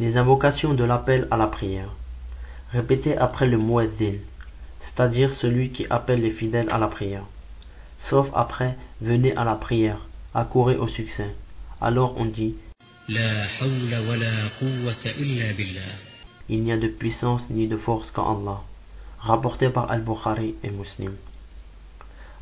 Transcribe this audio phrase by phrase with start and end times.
[0.00, 1.90] Les invocations de l'appel à la prière.
[2.72, 4.14] Répétez après le muezzin,
[4.80, 7.24] c'est-à-dire celui qui appelle les fidèles à la prière.
[8.08, 9.98] Sauf après, venez à la prière,
[10.34, 11.28] accourez au succès.
[11.82, 12.54] Alors on dit
[13.10, 13.16] Il
[16.62, 18.62] n'y a de puissance ni de force qu'en Allah.
[19.18, 21.12] Rapporté par Al-Bukhari et Muslim.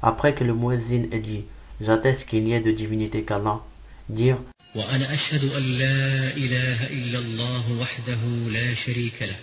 [0.00, 1.42] Après que le muezzin ait dit
[1.80, 3.62] J'atteste qu'il n'y ait de divinité qu'Allah,
[4.08, 4.38] dire
[4.74, 9.36] وأنا أشهد أن لا إله إلا الله وحده لا شريك له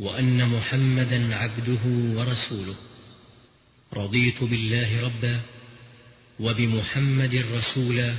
[0.00, 1.84] وأن محمدا عبده
[2.16, 2.74] ورسوله
[3.94, 5.40] رضيت بالله ربا
[6.40, 8.14] وبمحمد رسولا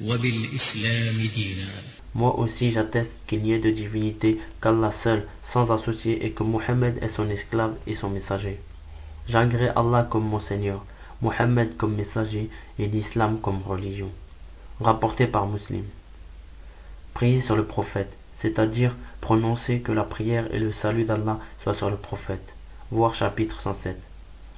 [0.00, 1.68] وبالإسلام دينا
[2.14, 6.96] Moi aussi j'atteste qu'il n'y ait de divinité qu'Allah seul, sans associé, et que Mohammed
[7.02, 8.58] est son esclave et son messager.
[9.28, 10.86] J'agrée Allah comme mon Seigneur,
[11.20, 14.10] Mohammed comme messager et l'islam comme religion
[14.79, 15.85] rapporté par Muslim.
[17.13, 21.89] Priez sur le prophète, c'est-à-dire prononcer que la prière et le salut d'Allah soient sur
[21.89, 22.47] le prophète.
[22.89, 23.97] Voir chapitre 107.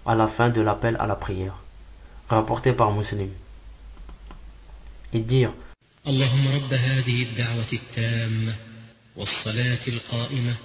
[0.05, 1.55] À la fin de l'appel à la prière.
[2.29, 3.29] Rapporté par Muslim.
[5.13, 5.51] Et dire
[6.07, 8.55] اللهم رب هذه الدعوة التامة
[9.15, 10.55] والصلاة القائمة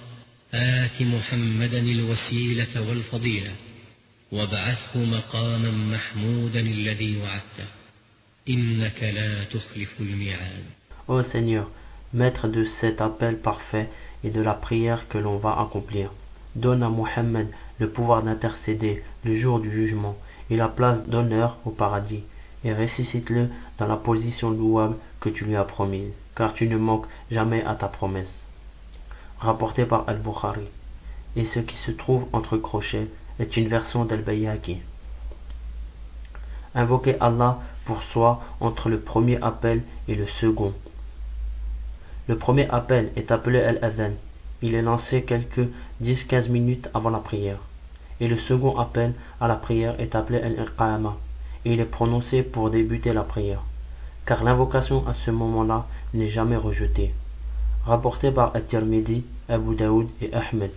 [0.53, 3.51] آت محمدا الوسيلة والفضيلة
[4.31, 7.67] وابعثه مقاما محمودا الذي وعدته
[11.08, 11.70] Ô Seigneur,
[12.12, 13.88] maître de cet appel parfait
[14.22, 16.12] et de la prière que l'on va accomplir,
[16.54, 20.14] donne à Mohammed le pouvoir d'intercéder le jour du jugement
[20.50, 22.22] et la place d'honneur au paradis,
[22.64, 27.06] et ressuscite-le dans la position louable que tu lui as promise, car tu ne manques
[27.30, 28.34] jamais à ta promesse.
[29.38, 30.68] Rapporté par Al-Bukhari.
[31.36, 34.82] Et ce qui se trouve entre crochets est une version d'Al-Bayhaqi.
[36.74, 40.72] Invoquez Allah pour soi entre le premier appel et le second.
[42.26, 44.12] Le premier appel est appelé Al-Adhan.
[44.62, 45.68] Il est lancé quelques
[46.02, 47.58] 10-15 minutes avant la prière.
[48.20, 51.16] Et le second appel à la prière est appelé Al-Iqama.
[51.64, 53.62] Et il est prononcé pour débuter la prière.
[54.26, 57.14] Car l'invocation à ce moment-là n'est jamais rejetée.
[57.84, 60.72] Rapporté par At-Tirmidhi, Abu Daoud et Ahmed.